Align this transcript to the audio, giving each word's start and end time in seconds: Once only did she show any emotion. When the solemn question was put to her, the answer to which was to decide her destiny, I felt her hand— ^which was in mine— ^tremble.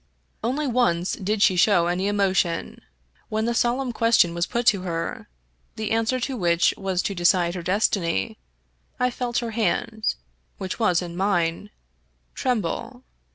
Once 0.43 1.15
only 1.15 1.23
did 1.23 1.43
she 1.43 1.55
show 1.55 1.85
any 1.85 2.07
emotion. 2.07 2.81
When 3.29 3.45
the 3.45 3.53
solemn 3.53 3.91
question 3.91 4.33
was 4.33 4.47
put 4.47 4.65
to 4.65 4.81
her, 4.81 5.29
the 5.75 5.91
answer 5.91 6.19
to 6.21 6.35
which 6.35 6.73
was 6.75 7.03
to 7.03 7.13
decide 7.13 7.53
her 7.53 7.61
destiny, 7.61 8.39
I 8.99 9.11
felt 9.11 9.37
her 9.45 9.51
hand— 9.51 10.15
^which 10.59 10.79
was 10.79 11.03
in 11.03 11.15
mine— 11.15 11.69
^tremble. 12.35 13.03